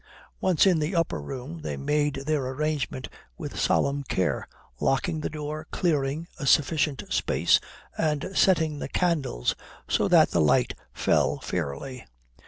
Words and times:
Once 0.39 0.65
in 0.65 0.79
the 0.79 0.95
upper 0.95 1.21
room 1.21 1.59
they 1.61 1.77
made 1.77 2.15
their 2.25 2.43
arrangements 2.47 3.07
with 3.37 3.59
solemn 3.59 4.01
care, 4.01 4.47
locking 4.79 5.19
the 5.21 5.29
door, 5.29 5.67
clearing 5.69 6.27
a 6.39 6.47
sufficient 6.47 7.03
space, 7.13 7.59
and 7.95 8.31
setting 8.33 8.79
the 8.79 8.89
candles 8.89 9.53
so 9.87 10.07
that 10.07 10.31
the 10.31 10.41
light 10.41 10.73
fell 10.91 11.37
fairly. 11.37 12.03